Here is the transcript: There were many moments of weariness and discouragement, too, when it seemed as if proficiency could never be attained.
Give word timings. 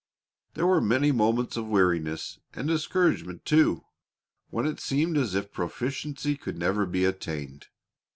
There 0.55 0.65
were 0.65 0.81
many 0.81 1.11
moments 1.11 1.57
of 1.57 1.67
weariness 1.67 2.39
and 2.55 2.67
discouragement, 2.67 3.45
too, 3.45 3.83
when 4.49 4.65
it 4.65 4.79
seemed 4.79 5.15
as 5.15 5.35
if 5.35 5.51
proficiency 5.53 6.35
could 6.35 6.57
never 6.57 6.87
be 6.87 7.05
attained. 7.05 7.67